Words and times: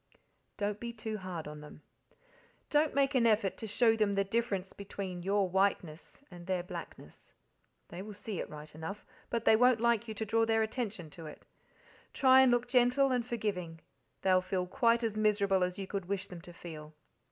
Don't 0.57 0.79
be 0.79 0.91
too 0.91 1.19
hard 1.19 1.47
on 1.47 1.61
them. 1.61 1.83
Don't 2.71 2.95
make 2.95 3.13
an 3.13 3.27
effort 3.27 3.55
to 3.57 3.67
show 3.67 3.95
them 3.95 4.15
the 4.15 4.23
difference 4.23 4.73
between 4.73 5.21
your 5.21 5.47
whiteness 5.47 6.23
and 6.31 6.47
their 6.47 6.63
blackness. 6.63 7.33
They 7.89 8.01
will 8.01 8.15
see 8.15 8.39
it 8.39 8.49
right 8.49 8.73
enough, 8.73 9.05
but 9.29 9.45
they 9.45 9.55
won't 9.55 9.79
like 9.79 10.07
you 10.07 10.15
to 10.15 10.25
draw 10.25 10.43
their 10.43 10.63
attention 10.63 11.11
to 11.11 11.27
it. 11.27 11.45
Try 12.13 12.41
and 12.41 12.49
look 12.51 12.67
gentle 12.67 13.11
and 13.11 13.23
forgiving 13.23 13.79
they'll 14.23 14.41
feel 14.41 14.65
quite 14.65 15.03
as 15.03 15.17
miserable 15.17 15.63
as 15.63 15.77
you 15.77 15.85
could 15.85 16.05
wish 16.07 16.25
them 16.25 16.41
to 16.41 16.51
feel. 16.51 16.95